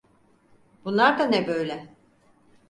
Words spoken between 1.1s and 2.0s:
da ne böyle?